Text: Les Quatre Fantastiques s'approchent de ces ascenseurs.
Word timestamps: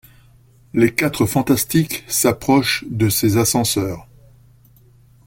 Les 0.73 0.95
Quatre 0.95 1.27
Fantastiques 1.27 2.03
s'approchent 2.07 2.85
de 2.89 3.07
ces 3.07 3.37
ascenseurs. 3.37 4.07